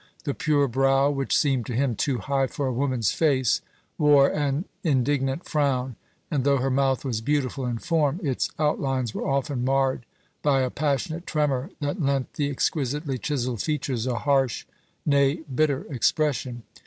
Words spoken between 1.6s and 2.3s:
to him too